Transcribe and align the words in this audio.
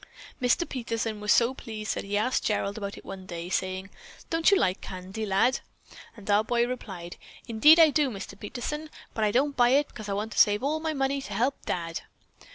Mr. 0.41 0.67
Peterson 0.67 1.19
was 1.21 1.31
so 1.31 1.53
pleased 1.53 1.93
that 1.93 2.03
he 2.03 2.17
asked 2.17 2.43
Gerald 2.45 2.75
about 2.79 2.97
it 2.97 3.05
one 3.05 3.27
day, 3.27 3.49
saying: 3.49 3.91
'Don't 4.31 4.49
you 4.49 4.57
like 4.57 4.81
candy, 4.81 5.27
lad?' 5.27 5.59
And 6.17 6.27
our 6.31 6.43
boy 6.43 6.65
replied: 6.65 7.17
'Indeed 7.47 7.77
I 7.79 7.91
do, 7.91 8.09
Mr. 8.09 8.33
Peterson! 8.39 8.89
I 9.15 9.29
don't 9.29 9.55
buy 9.55 9.69
it 9.69 9.89
because 9.89 10.09
I 10.09 10.13
want 10.13 10.31
to 10.31 10.39
save 10.39 10.63
all 10.63 10.79
my 10.79 10.93
money 10.95 11.21
to 11.21 11.33
help 11.35 11.55
Dad.' 11.67 12.01